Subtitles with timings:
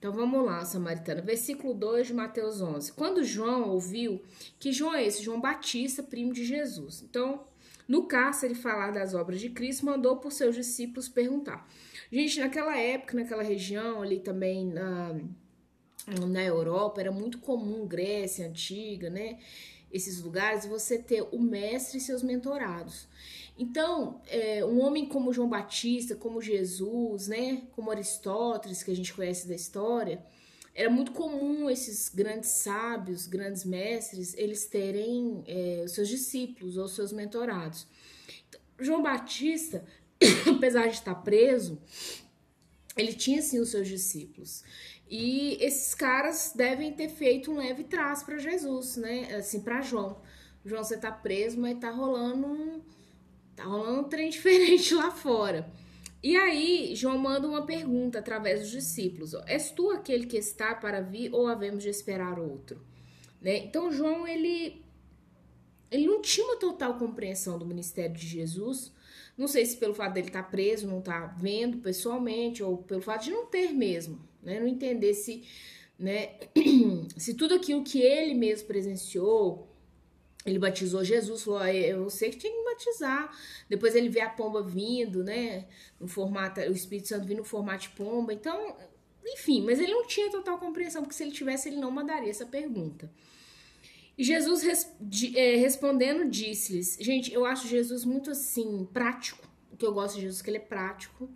[0.00, 1.20] Então vamos lá, Samaritana.
[1.20, 2.94] Versículo 2 de Mateus 11.
[2.94, 4.22] Quando João ouviu,
[4.58, 5.22] que João é esse?
[5.22, 7.02] João Batista, primo de Jesus.
[7.02, 7.44] Então,
[7.86, 11.68] no cárcere falar das obras de Cristo, mandou por seus discípulos perguntar.
[12.10, 15.20] Gente, naquela época, naquela região ali também na,
[16.26, 19.38] na Europa, era muito comum, Grécia antiga, né?
[19.92, 23.06] Esses lugares, você ter o mestre e seus mentorados.
[23.60, 29.12] Então, é, um homem como João Batista, como Jesus, né, como Aristóteles, que a gente
[29.12, 30.24] conhece da história,
[30.74, 37.12] era muito comum esses grandes sábios, grandes mestres, eles terem é, seus discípulos ou seus
[37.12, 37.86] mentorados.
[38.48, 39.84] Então, João Batista,
[40.56, 41.78] apesar de estar preso,
[42.96, 44.64] ele tinha sim os seus discípulos.
[45.06, 49.34] E esses caras devem ter feito um leve traço para Jesus, né?
[49.34, 50.16] Assim, para João.
[50.64, 52.99] João, você tá preso, mas tá rolando um
[53.60, 55.70] Tá rolando um trem diferente lá fora.
[56.22, 60.74] E aí, João manda uma pergunta através dos discípulos: ó, És tu aquele que está
[60.74, 62.80] para vir ou havemos de esperar outro?
[63.40, 63.58] Né?
[63.58, 64.82] Então, João, ele,
[65.90, 68.92] ele não tinha uma total compreensão do ministério de Jesus.
[69.36, 72.78] Não sei se pelo fato dele estar tá preso, não estar tá vendo pessoalmente, ou
[72.78, 74.58] pelo fato de não ter mesmo, né?
[74.58, 75.44] Não entender se,
[75.98, 76.32] né,
[77.16, 79.69] se tudo aquilo que ele mesmo presenciou,
[80.44, 83.30] ele batizou Jesus, falou: é você que tinha que batizar.
[83.68, 85.66] Depois ele vê a pomba vindo, né?
[85.98, 88.32] No formato, o Espírito Santo vindo no formato de pomba.
[88.32, 88.76] Então,
[89.26, 92.46] enfim, mas ele não tinha total compreensão, porque se ele tivesse, ele não mandaria essa
[92.46, 93.10] pergunta.
[94.16, 99.46] E Jesus res, de, é, respondendo disse-lhes: Gente, eu acho Jesus muito assim, prático.
[99.70, 101.28] O que eu gosto de Jesus é que ele é prático.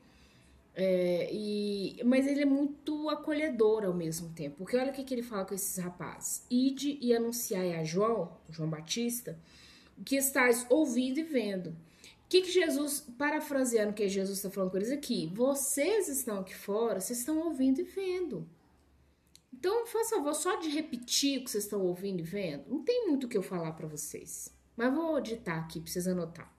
[0.77, 4.57] É, e, mas ele é muito acolhedor ao mesmo tempo.
[4.59, 8.37] Porque olha o que, que ele fala com esses rapazes: Ide e anunciai a João,
[8.51, 9.39] João Batista,
[10.05, 11.71] que estás ouvindo e vendo.
[11.71, 16.41] O que, que Jesus, parafraseando o que Jesus está falando com eles aqui, vocês estão
[16.41, 18.49] aqui fora, vocês estão ouvindo e vendo.
[19.53, 22.69] Então, faça favor só de repetir o que vocês estão ouvindo e vendo.
[22.69, 24.53] Não tem muito o que eu falar para vocês.
[24.77, 26.54] Mas vou ditar aqui vocês anotar.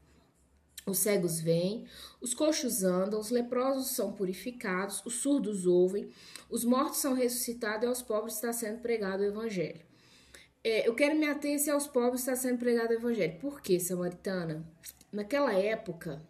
[0.85, 1.85] Os cegos vêm,
[2.22, 6.09] os coxos andam, os leprosos são purificados, os surdos ouvem,
[6.50, 9.81] os mortos são ressuscitados e aos pobres está sendo pregado o evangelho.
[10.63, 13.40] É, eu quero me ater se aos pobres está sendo pregado o evangelho.
[13.40, 14.63] Por quê, Samaritana?
[15.12, 16.22] Naquela época,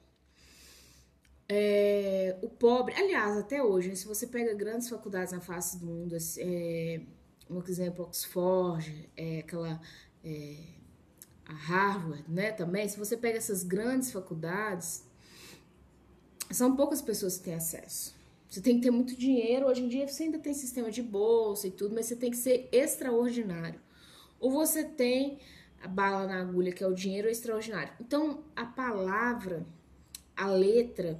[1.47, 6.15] é, o pobre, aliás, até hoje, se você pega grandes faculdades na face do mundo,
[6.39, 7.01] é,
[7.49, 9.79] um exemplo, Oxford, é, aquela
[10.23, 10.57] é,
[11.47, 15.03] a Harvard, né, também, se você pega essas grandes faculdades,
[16.51, 18.15] são poucas pessoas que têm acesso.
[18.49, 19.67] Você tem que ter muito dinheiro.
[19.67, 22.37] Hoje em dia você ainda tem sistema de bolsa e tudo, mas você tem que
[22.37, 23.79] ser extraordinário.
[24.39, 25.39] Ou você tem
[25.81, 27.93] a bala na agulha, que é o dinheiro extraordinário.
[27.99, 29.65] Então, a palavra,
[30.35, 31.19] a letra,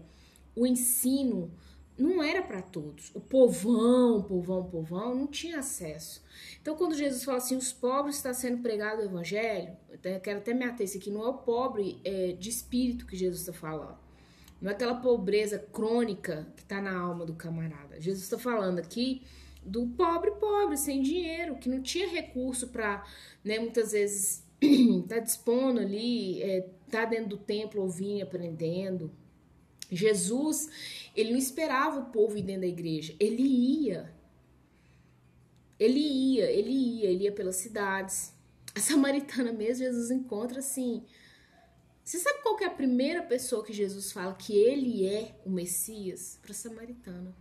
[0.56, 1.52] o ensino
[1.98, 3.12] não era para todos.
[3.14, 6.24] O povão, povão, povão não tinha acesso.
[6.62, 10.54] Então, quando Jesus fala assim, os pobres está sendo pregado o evangelho, eu quero até
[10.54, 13.98] me ater isso aqui, não é o pobre é, de espírito que Jesus está falando.
[14.62, 18.00] Não é aquela pobreza crônica que está na alma do camarada.
[18.00, 19.22] Jesus está falando aqui
[19.66, 23.04] do pobre pobre, sem dinheiro, que não tinha recurso para,
[23.44, 24.46] né, muitas vezes,
[25.10, 29.12] tá dispondo ali, é, tá dentro do templo ouvindo aprendendo.
[29.92, 30.70] Jesus,
[31.16, 34.14] ele não esperava o povo ir dentro da igreja, ele ia.
[35.80, 38.34] Ele ia, ele ia, ele ia pelas cidades.
[38.74, 41.04] A samaritana mesmo, Jesus encontra assim.
[42.04, 46.40] Você sabe qual é a primeira pessoa que Jesus fala que ele é o Messias?
[46.42, 47.36] Para a samaritana.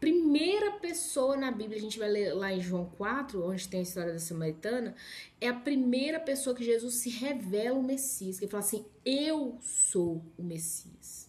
[0.00, 3.82] Primeira pessoa na Bíblia, a gente vai ler lá em João 4, onde tem a
[3.84, 4.94] história da samaritana,
[5.40, 9.56] é a primeira pessoa que Jesus se revela o Messias, que ele fala assim: Eu
[9.62, 11.23] sou o Messias.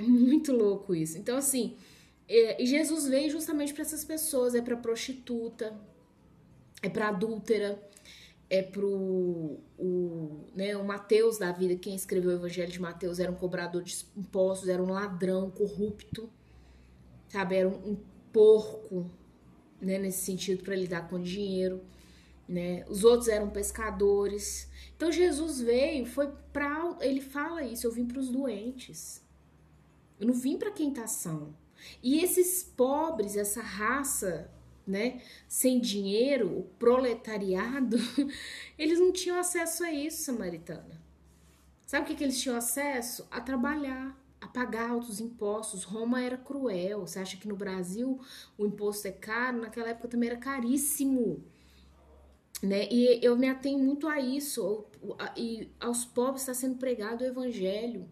[0.00, 1.18] É muito louco isso.
[1.18, 1.76] Então, assim,
[2.26, 5.78] é, e Jesus veio justamente para essas pessoas, é para prostituta,
[6.82, 7.78] é para adúltera,
[8.48, 13.30] é pro o, né, o Mateus da vida, quem escreveu o Evangelho de Mateus era
[13.30, 16.30] um cobrador de impostos, era um ladrão corrupto,
[17.28, 17.96] sabe, era um, um
[18.32, 19.10] porco,
[19.82, 21.82] né, nesse sentido para lidar com dinheiro,
[22.48, 22.86] né?
[22.88, 24.66] Os outros eram pescadores.
[24.96, 29.22] Então Jesus veio, foi para ele fala isso, eu vim para os doentes.
[30.20, 31.06] Eu não vim para quem tá.
[32.02, 34.50] E esses pobres, essa raça,
[34.86, 37.96] né, sem dinheiro, o proletariado,
[38.78, 41.00] eles não tinham acesso a isso, samaritana.
[41.86, 43.26] Sabe o que, que eles tinham acesso?
[43.30, 45.82] A trabalhar, a pagar altos impostos.
[45.82, 47.00] Roma era cruel.
[47.00, 48.20] Você acha que no Brasil
[48.56, 49.60] o imposto é caro?
[49.60, 51.42] Naquela época também era caríssimo.
[52.62, 52.88] Né?
[52.92, 54.84] E eu me atenho muito a isso.
[55.36, 58.08] E aos pobres está sendo pregado o evangelho.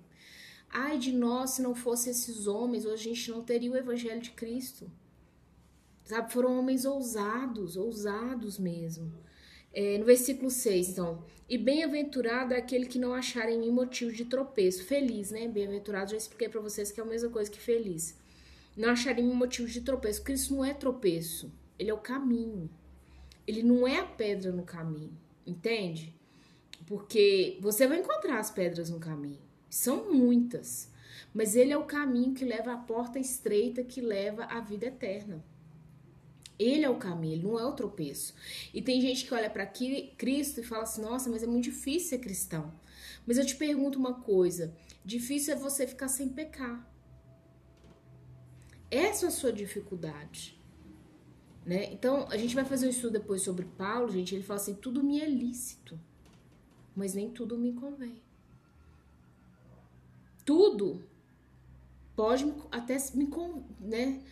[0.71, 4.21] Ai de nós se não fossem esses homens, hoje a gente não teria o evangelho
[4.21, 4.91] de Cristo.
[6.05, 6.33] sabe?
[6.33, 9.13] Foram homens ousados, ousados mesmo.
[9.73, 14.13] É, no versículo 6, então, e bem-aventurado é aquele que não achar em mim motivo
[14.13, 14.85] de tropeço.
[14.85, 15.49] Feliz, né?
[15.49, 18.17] Bem-aventurado, já expliquei para vocês que é a mesma coisa que feliz.
[18.77, 20.23] Não achar em mim motivo de tropeço.
[20.23, 22.71] Cristo não é tropeço, ele é o caminho.
[23.47, 25.17] Ele não é a pedra no caminho,
[25.47, 26.15] entende?
[26.87, 29.48] Porque você vai encontrar as pedras no caminho.
[29.69, 30.91] São muitas.
[31.33, 35.45] Mas ele é o caminho que leva à porta estreita que leva à vida eterna.
[36.59, 38.35] Ele é o caminho, ele não é o tropeço.
[38.75, 42.09] E tem gente que olha para Cristo e fala assim: nossa, mas é muito difícil
[42.09, 42.73] ser cristão.
[43.25, 44.75] Mas eu te pergunto uma coisa:
[45.05, 46.93] difícil é você ficar sem pecar.
[48.91, 50.59] Essa é a sua dificuldade.
[51.65, 51.93] Né?
[51.93, 54.35] Então, a gente vai fazer um estudo depois sobre Paulo, gente.
[54.35, 56.01] Ele fala assim: tudo me é lícito,
[56.97, 58.21] mas nem tudo me convém.
[60.49, 61.05] Tudo
[62.17, 63.29] pode até me,
[63.79, 64.25] né?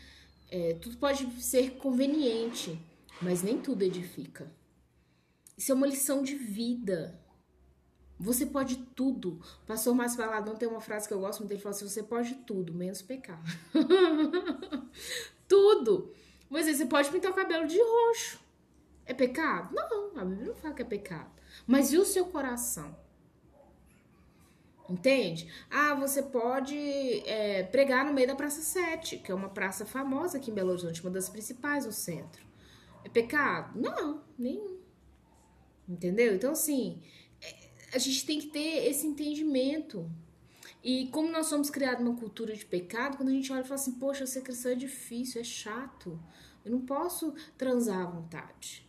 [0.50, 2.80] É, tudo pode ser conveniente,
[3.20, 4.50] mas nem tudo edifica.
[5.58, 7.20] Isso é uma lição de vida.
[8.18, 9.42] Você pode tudo.
[9.62, 12.02] O pastor Márcio Valadão tem uma frase que eu gosto muito ele fala assim, você
[12.02, 13.42] pode tudo, menos pecar.
[15.46, 16.14] tudo.
[16.48, 18.40] Mas você pode pintar o cabelo de roxo.
[19.04, 19.74] É pecado?
[19.74, 21.30] Não, a Bíblia não fala que é pecado.
[21.66, 23.04] Mas e o seu coração?
[24.88, 25.52] Entende?
[25.68, 26.76] Ah, você pode
[27.26, 30.70] é, pregar no meio da Praça 7, que é uma praça famosa aqui em Belo
[30.70, 32.46] Horizonte, uma das principais no centro.
[33.04, 33.78] É pecado?
[33.80, 34.78] Não, nenhum.
[35.88, 36.34] Entendeu?
[36.34, 37.00] Então, assim,
[37.40, 37.54] é,
[37.94, 40.08] a gente tem que ter esse entendimento.
[40.82, 43.74] E como nós somos criados numa cultura de pecado, quando a gente olha e fala
[43.74, 46.20] assim, poxa, ser cristão é difícil, é chato.
[46.64, 48.88] Eu não posso transar à vontade.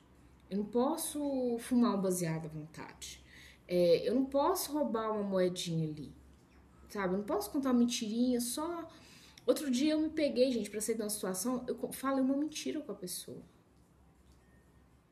[0.49, 3.23] Eu não posso fumar um baseado à vontade.
[3.67, 6.13] É, eu não posso roubar uma moedinha ali,
[6.89, 7.13] sabe?
[7.13, 8.87] Eu não posso contar uma mentirinha só.
[9.45, 12.79] Outro dia eu me peguei, gente, pra sair de uma situação, eu falei uma mentira
[12.81, 13.41] com a pessoa.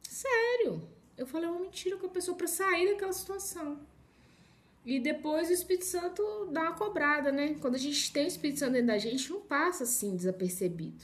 [0.02, 0.88] Sério,
[1.18, 3.80] eu falei uma mentira com a pessoa para sair daquela situação.
[4.86, 6.22] E depois o Espírito Santo
[6.52, 7.56] dá uma cobrada, né?
[7.56, 11.04] Quando a gente tem o Espírito Santo dentro da gente, não passa assim desapercebido.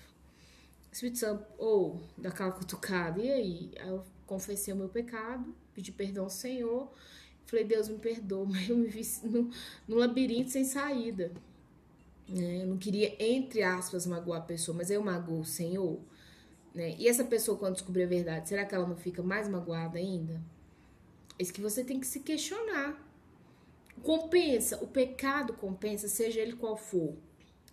[0.92, 3.71] O Espírito Santo, ou oh, daquela cutucada, e aí?
[3.80, 6.92] Aí eu confessei o meu pecado, pedi perdão ao Senhor.
[7.51, 9.50] Falei, Deus me perdoa, mas eu me vi no,
[9.86, 11.33] no labirinto sem saída.
[12.30, 12.63] Né?
[12.63, 16.00] Eu não queria, entre aspas, magoar a pessoa, mas eu magoo o Senhor.
[16.74, 16.95] Né?
[16.98, 20.42] E essa pessoa, quando descobrir a verdade, será que ela não fica mais magoada ainda?
[21.38, 23.06] É isso que você tem que se questionar.
[24.01, 27.18] Compensa, o pecado compensa, seja ele qual for.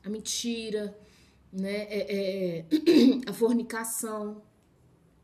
[0.05, 0.99] A mentira,
[1.53, 1.83] né?
[1.85, 2.65] É, é, é
[3.31, 4.43] a fornicação.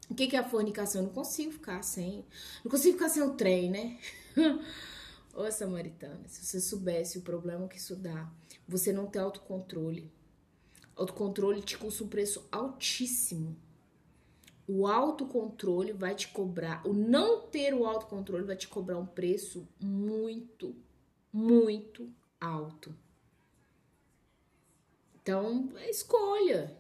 [0.09, 1.01] O que, que é a fornicação?
[1.01, 2.25] Eu não consigo ficar sem.
[2.65, 3.99] Não consigo ficar sem o trem, né?
[5.35, 8.31] Ô Samaritana, se você soubesse o problema que isso dá,
[8.69, 10.11] você não tem autocontrole.
[10.97, 13.57] Autocontrole te custa um preço altíssimo.
[14.67, 19.69] O autocontrole vai te cobrar, o não ter o autocontrole vai te cobrar um preço
[19.79, 20.75] muito,
[21.33, 22.11] muito
[22.41, 22.95] alto.
[25.21, 26.77] Então, é escolha.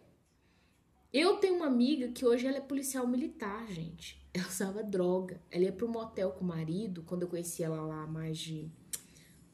[1.16, 4.20] Eu tenho uma amiga que hoje ela é policial militar, gente.
[4.34, 5.40] Ela usava droga.
[5.48, 8.68] Ela ia pro motel com o marido, quando eu conheci ela lá mais de.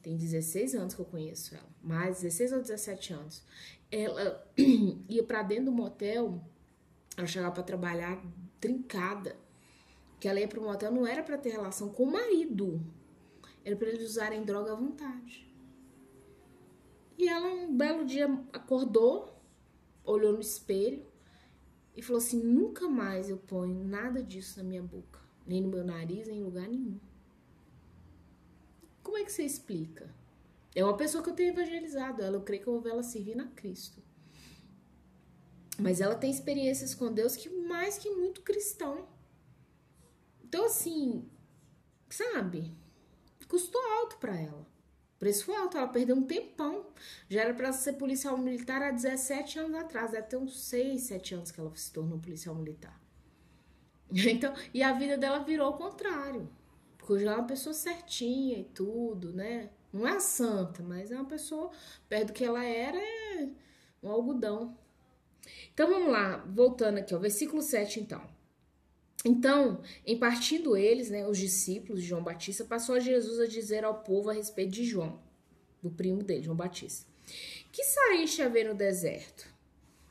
[0.00, 1.68] Tem 16 anos que eu conheço ela.
[1.82, 3.44] Mais 16 ou 17 anos.
[3.92, 4.50] Ela
[5.06, 6.42] ia para dentro do motel,
[7.14, 8.24] ela chegava para trabalhar
[8.58, 9.36] trincada.
[10.18, 12.80] Que ela ia pro motel não era para ter relação com o marido.
[13.62, 15.46] Era para eles usarem droga à vontade.
[17.18, 19.38] E ela um belo dia acordou,
[20.02, 21.04] olhou no espelho,
[21.94, 25.84] e falou assim: nunca mais eu ponho nada disso na minha boca, nem no meu
[25.84, 26.98] nariz, nem em lugar nenhum.
[29.02, 30.14] Como é que você explica?
[30.74, 33.02] É uma pessoa que eu tenho evangelizado, ela, eu creio que eu vou ver ela
[33.02, 34.00] servindo a Cristo.
[35.78, 39.08] Mas ela tem experiências com Deus que mais que muito cristão.
[40.44, 41.28] Então, assim,
[42.08, 42.76] sabe?
[43.48, 44.69] Custou alto para ela
[45.20, 46.86] preço foi alto, ela perdeu um tempão.
[47.28, 51.34] Já era para ser policial militar há 17 anos atrás, deve ter uns 6, 7
[51.34, 52.98] anos que ela se tornou policial militar.
[54.12, 56.50] Então, e a vida dela virou o contrário.
[56.98, 59.70] Porque hoje ela é uma pessoa certinha e tudo, né?
[59.92, 61.70] Não é a santa, mas é uma pessoa,
[62.08, 63.48] perto do que ela era, é
[64.02, 64.76] um algodão.
[65.72, 68.39] Então vamos lá, voltando aqui, ó, versículo 7 então.
[69.24, 73.84] Então, em partindo eles, né, os discípulos de João Batista, passou a Jesus a dizer
[73.84, 75.20] ao povo a respeito de João,
[75.82, 77.06] do primo dele, João Batista.
[77.70, 79.46] Que saíste a ver no deserto?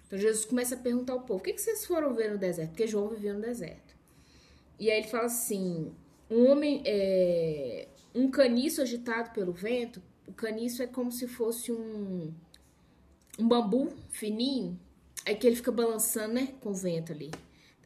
[0.06, 2.70] Então Jesus começa a perguntar ao povo: o que, que vocês foram ver no deserto?
[2.70, 3.96] Porque João vivia no deserto.
[4.80, 5.92] E aí ele fala assim:
[6.30, 10.02] um homem, é, um caniço agitado pelo vento.
[10.28, 12.32] O caniço é como se fosse um,
[13.38, 14.80] um bambu fininho.
[15.26, 16.54] Aí que ele fica balançando, né?
[16.62, 17.32] Com o vento ali.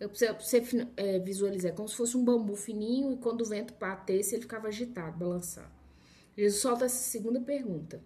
[0.07, 0.63] Pra você,
[0.98, 4.41] é, visualizar, é como se fosse um bambu fininho e quando o vento batesse, ele
[4.41, 5.72] ficava agitado, balançando.
[6.36, 8.01] Jesus solta essa segunda pergunta.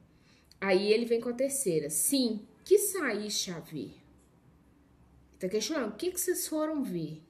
[0.59, 1.89] Aí ele vem com a terceira.
[1.89, 3.95] Sim, que saíste a ver?
[5.39, 7.21] Tá questionando, o que, que vocês foram ver?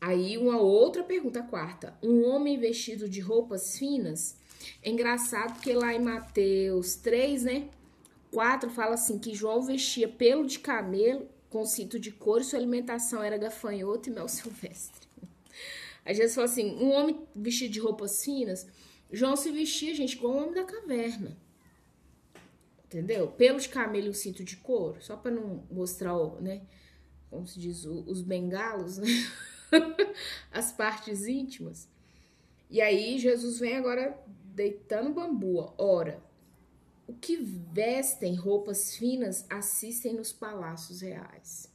[0.00, 1.96] Aí uma outra pergunta, a quarta.
[2.02, 4.36] Um homem vestido de roupas finas?
[4.82, 7.68] É engraçado porque lá em Mateus 3, né?
[8.30, 13.22] 4 fala assim que João vestia pelo de camelo com cinto de couro sua alimentação
[13.22, 15.08] era gafanhoto e mel silvestre.
[16.04, 18.66] Aí Jesus falou assim, um homem vestido de roupas finas,
[19.12, 21.36] João se vestia, gente, igual um homem da caverna.
[22.86, 23.28] Entendeu?
[23.28, 26.62] Pelo de camelo e um cinto de couro, só para não mostrar, né,
[27.28, 29.06] como se diz, os bengalos, né?
[30.50, 31.88] as partes íntimas.
[32.68, 35.72] E aí Jesus vem agora deitando bambu.
[35.78, 36.20] Ora,
[37.10, 41.68] o que vestem roupas finas assistem nos palácios reais.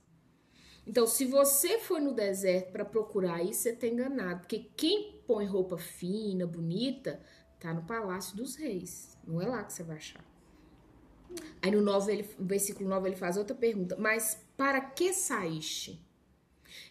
[0.88, 5.46] Então, se você for no deserto para procurar isso, você está enganado, porque quem põe
[5.46, 7.22] roupa fina, bonita,
[7.60, 9.18] tá no palácio dos reis.
[9.28, 10.24] Não é lá que você vai achar.
[11.62, 16.02] Aí no, 9, ele, no versículo 9 ele faz outra pergunta: Mas para que saíste?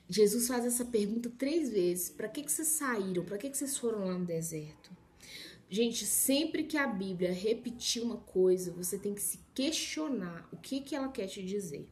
[0.07, 2.11] Jesus faz essa pergunta três vezes.
[2.11, 3.25] Para que, que vocês saíram?
[3.25, 4.91] Para que, que vocês foram lá no deserto?
[5.75, 10.81] Gente, sempre que a Bíblia repetir uma coisa, você tem que se questionar o que,
[10.81, 11.89] que ela quer te dizer.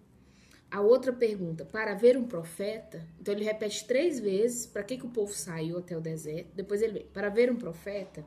[0.70, 5.04] A outra pergunta, para ver um profeta, então ele repete três vezes, para que, que
[5.04, 6.54] o povo saiu até o deserto?
[6.54, 8.24] Depois ele vem, para ver um profeta?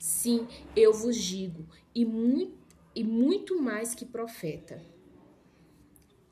[0.00, 1.64] Sim, eu vos digo,
[1.94, 2.58] e muito,
[2.92, 4.82] e muito mais que profeta.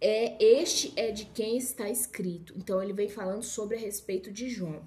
[0.01, 2.53] É Este é de quem está escrito.
[2.57, 4.83] Então ele vem falando sobre a respeito de João.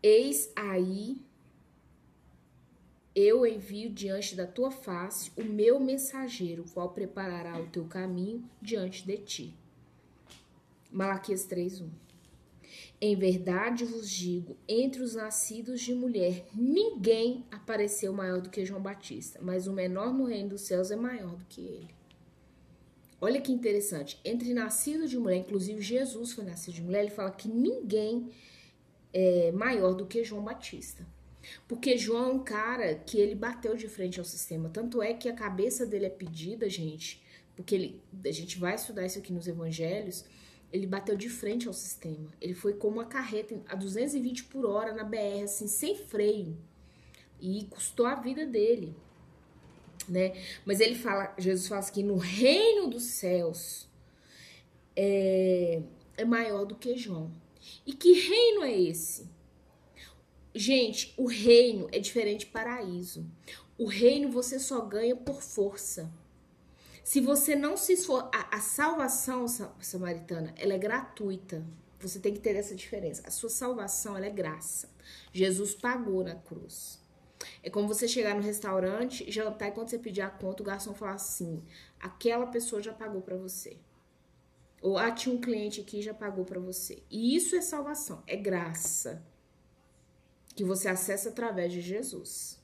[0.00, 1.28] Eis aí
[3.14, 9.06] eu envio diante da tua face o meu mensageiro, qual preparará o teu caminho diante
[9.06, 9.54] de ti.
[10.90, 11.88] Malaquias 3:1.
[13.00, 18.82] Em verdade vos digo, entre os nascidos de mulher, ninguém apareceu maior do que João
[18.82, 21.94] Batista, mas o menor no reino dos céus é maior do que ele.
[23.20, 27.30] Olha que interessante, entre nascidos de mulher, inclusive Jesus foi nascido de mulher, ele fala
[27.30, 28.30] que ninguém
[29.12, 31.06] é maior do que João Batista.
[31.66, 34.68] Porque João é um cara que ele bateu de frente ao sistema.
[34.68, 37.22] Tanto é que a cabeça dele é pedida, gente,
[37.56, 40.24] porque ele, a gente vai estudar isso aqui nos evangelhos.
[40.72, 42.30] Ele bateu de frente ao sistema.
[42.40, 46.56] Ele foi como uma carreta a 220 por hora na BR, assim, sem freio.
[47.40, 48.94] E custou a vida dele,
[50.08, 50.32] né?
[50.64, 53.88] Mas ele fala, Jesus fala que no reino dos céus
[54.94, 55.82] é,
[56.16, 57.32] é maior do que João.
[57.86, 59.28] E que reino é esse?
[60.60, 63.26] Gente, o reino é diferente de paraíso.
[63.78, 66.12] O reino você só ganha por força.
[67.02, 69.46] Se você não se esforçar, a, a salvação
[69.80, 71.66] samaritana, ela é gratuita.
[71.98, 73.22] Você tem que ter essa diferença.
[73.24, 74.90] A sua salvação, ela é graça.
[75.32, 77.02] Jesus pagou na cruz.
[77.62, 80.92] É como você chegar no restaurante, jantar e quando você pedir a conta, o garçom
[80.92, 81.64] falar assim:
[81.98, 83.78] aquela pessoa já pagou para você.
[84.82, 87.02] Ou ah, tinha um cliente aqui já pagou para você.
[87.10, 89.24] E isso é salvação, é graça
[90.60, 92.62] que você acessa através de Jesus.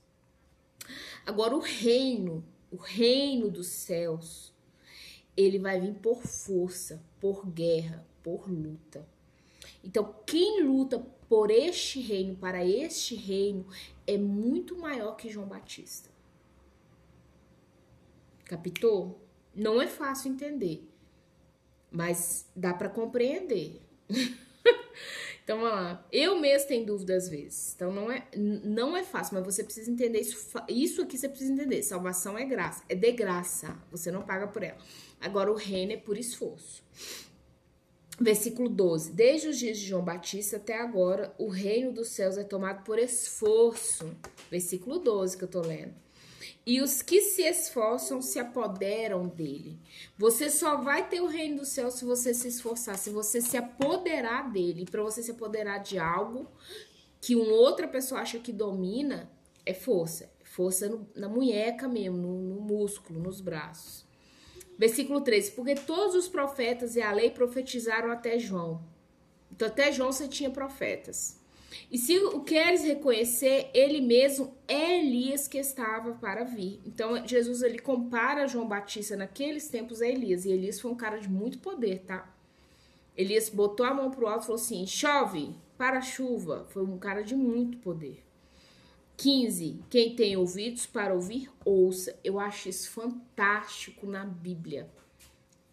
[1.25, 4.53] Agora, o reino, o reino dos céus,
[5.35, 9.09] ele vai vir por força, por guerra, por luta.
[9.83, 13.67] Então, quem luta por este reino, para este reino,
[14.05, 16.11] é muito maior que João Batista.
[18.45, 19.27] Captou?
[19.55, 20.87] Não é fácil entender,
[21.89, 23.81] mas dá para compreender.
[25.47, 26.05] Então, vamos lá.
[26.11, 27.73] Eu mesmo tenho dúvida às vezes.
[27.73, 30.37] Então, não é, não é fácil, mas você precisa entender isso.
[30.67, 31.81] Isso aqui você precisa entender.
[31.83, 32.83] Salvação é graça.
[32.89, 33.77] É de graça.
[33.89, 34.77] Você não paga por ela.
[35.21, 36.83] Agora, o reino é por esforço.
[38.19, 39.13] Versículo 12.
[39.13, 42.99] Desde os dias de João Batista até agora, o reino dos céus é tomado por
[42.99, 44.17] esforço.
[44.51, 45.93] Versículo 12 que eu tô lendo
[46.67, 49.79] e os que se esforçam se apoderam dele.
[50.17, 53.55] Você só vai ter o reino do céu se você se esforçar, se você se
[53.55, 54.83] apoderar dele.
[54.83, 56.51] Para você se apoderar de algo
[57.21, 59.31] que uma outra pessoa acha que domina,
[59.65, 60.29] é força.
[60.43, 64.05] Força no, na munheca mesmo, no, no músculo, nos braços.
[64.77, 68.83] Versículo 13: Porque todos os profetas e a lei profetizaram até João.
[69.49, 71.39] Então, até João você tinha profetas.
[71.91, 76.81] E se o queres reconhecer, ele mesmo é Elias que estava para vir.
[76.85, 80.45] Então, Jesus ele compara João Batista naqueles tempos a Elias.
[80.45, 82.33] E Elias foi um cara de muito poder, tá?
[83.15, 86.65] Elias botou a mão pro alto e falou assim: chove, para a chuva.
[86.69, 88.23] Foi um cara de muito poder.
[89.17, 89.83] 15.
[89.89, 92.17] Quem tem ouvidos para ouvir, ouça.
[92.23, 94.89] Eu acho isso fantástico na Bíblia.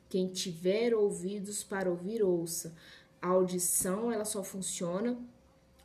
[0.09, 2.75] Quem tiver ouvidos para ouvir, ouça.
[3.21, 5.19] A audição, ela só funciona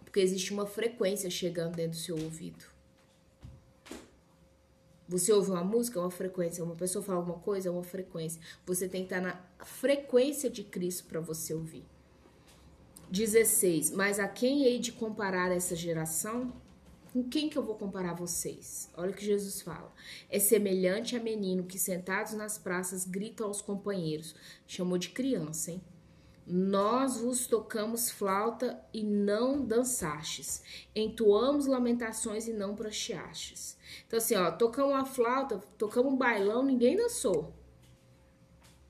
[0.10, 2.66] porque existe uma frequência chegando dentro do seu ouvido.
[5.08, 6.64] Você ouve uma música, é uma frequência.
[6.64, 8.42] Uma pessoa fala alguma coisa, é uma frequência.
[8.66, 11.86] Você tem que estar na frequência de Cristo para você ouvir.
[13.12, 13.92] 16.
[13.92, 16.52] Mas a quem hei de comparar essa geração?
[17.14, 18.90] Com quem que eu vou comparar vocês?
[18.98, 19.94] Olha o que Jesus fala.
[20.28, 24.36] É semelhante a menino que sentados nas praças gritam aos companheiros.
[24.66, 25.82] Chamou de criança, hein?
[26.52, 30.64] Nós vos tocamos flauta e não dançastes.
[30.96, 33.78] Entoamos lamentações e não prasteastes.
[34.08, 37.54] Então, assim, ó, tocamos uma flauta, tocamos um bailão, ninguém dançou.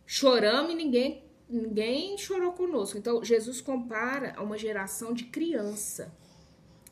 [0.06, 2.98] Choramos e ninguém, ninguém chorou conosco.
[2.98, 6.18] Então, Jesus compara a uma geração de criança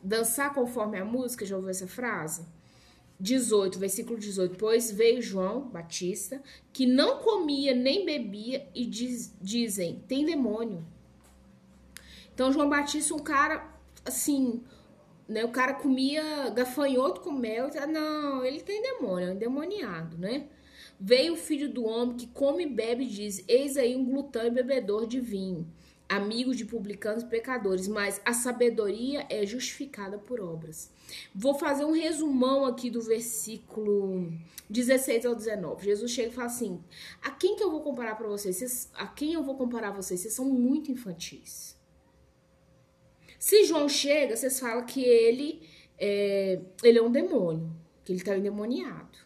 [0.04, 2.46] dançar conforme a música, já ouviu essa frase?
[3.20, 4.58] 18, versículo 18.
[4.58, 10.86] Pois veio João Batista, que não comia nem bebia, e diz, dizem: tem demônio.
[12.34, 13.68] Então, João Batista, um cara
[14.06, 14.64] assim,
[15.28, 15.44] né?
[15.44, 17.70] O cara comia gafanhoto com mel.
[17.90, 20.48] Não, ele tem demônio, é um endemoniado, né?
[21.00, 24.46] Veio o filho do homem que come e bebe e diz: Eis aí um glutão
[24.46, 25.68] e bebedor de vinho
[26.10, 30.92] amigo de publicanos e pecadores, mas a sabedoria é justificada por obras.
[31.34, 34.32] Vou fazer um resumão aqui do versículo
[34.70, 35.86] 16 ao 19.
[35.86, 36.82] Jesus chega e fala assim:
[37.22, 38.90] A quem que eu vou comparar para vocês?
[38.94, 40.20] A quem eu vou comparar vocês?
[40.20, 41.78] Vocês são muito infantis.
[43.40, 45.62] Se João chega, vocês falam que ele
[45.98, 47.72] é, ele é um demônio,
[48.04, 49.18] que ele está endemoniado.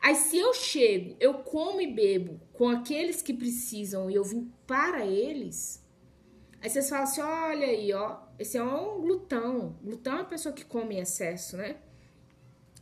[0.00, 4.52] Aí se eu chego, eu como e bebo com aqueles que precisam e eu vim
[4.66, 5.79] para eles,
[6.60, 9.76] Aí vocês falam assim: olha aí, ó, esse é um glutão.
[9.82, 11.76] Glutão é uma pessoa que come em excesso, né?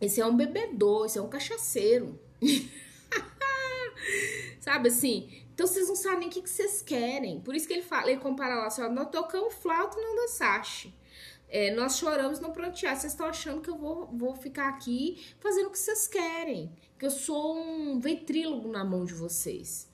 [0.00, 2.18] Esse é um bebedor, esse é um cachaceiro.
[4.60, 5.44] Sabe assim?
[5.54, 7.40] Então vocês não sabem nem o que, vocês querem.
[7.40, 10.94] Por isso que ele fala, ele compara lá assim: ó, nós tocamos flauta não dançaste.
[11.48, 12.96] É, nós choramos não prantear.
[12.96, 16.70] Vocês estão achando que eu vou, vou ficar aqui fazendo o que vocês querem.
[16.98, 19.88] Que eu sou um ventrílogo na mão de vocês.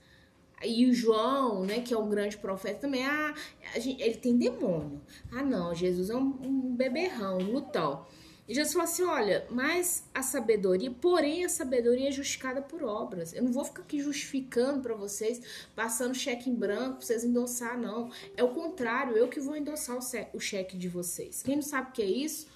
[0.66, 3.35] E o João, né, que é um grande profeta também, ah,
[3.77, 5.00] gente, ele tem demônio.
[5.33, 8.05] Ah, não, Jesus é um, um beberrão, um lutão.
[8.46, 13.33] E Jesus falou assim: olha, mas a sabedoria, porém a sabedoria é justificada por obras.
[13.33, 15.40] Eu não vou ficar aqui justificando para vocês,
[15.74, 18.11] passando cheque em branco pra vocês endossar, não.
[18.37, 19.96] É o contrário, eu que vou endossar
[20.33, 21.42] o cheque de vocês.
[21.42, 22.46] Quem não sabe o que é isso,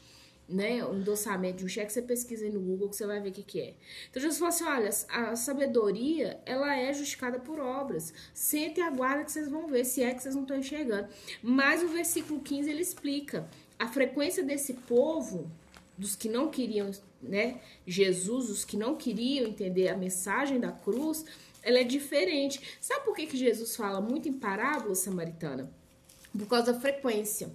[0.49, 3.29] né, um endossamento de um cheque, você pesquisa aí no Google que você vai ver
[3.29, 3.75] o que, que é.
[4.09, 8.15] Então Jesus falou assim: olha, a sabedoria ela é justificada por obras.
[8.33, 11.09] Sente e aguarda que vocês vão ver, se é que vocês não estão enxergando.
[11.43, 15.51] Mas o versículo 15 ele explica a frequência desse povo,
[15.97, 16.91] dos que não queriam,
[17.23, 21.25] né, Jesus, os que não queriam entender a mensagem da cruz,
[21.63, 22.79] ela é diferente.
[22.81, 25.71] Sabe por que, que Jesus fala muito em parábola samaritana?
[26.37, 27.51] Por causa da frequência.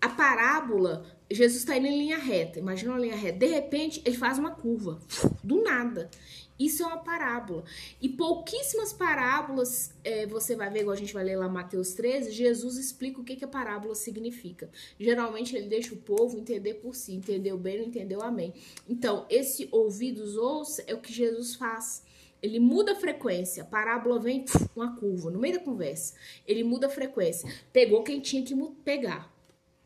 [0.00, 3.38] A parábola Jesus está indo em linha reta, imagina uma linha reta.
[3.38, 5.00] De repente, ele faz uma curva,
[5.44, 6.10] do nada.
[6.58, 7.64] Isso é uma parábola.
[8.02, 12.32] E pouquíssimas parábolas é, você vai ver, igual a gente vai ler lá Mateus 13,
[12.32, 14.68] Jesus explica o que, que a parábola significa.
[14.98, 18.52] Geralmente ele deixa o povo entender por si, entendeu bem, não entendeu, amém.
[18.88, 22.02] Então, esse ouvidos ouça é o que Jesus faz.
[22.42, 23.62] Ele muda a frequência.
[23.62, 26.14] A parábola vem uma curva no meio da conversa.
[26.46, 27.50] Ele muda a frequência.
[27.72, 29.32] Pegou quem tinha que pegar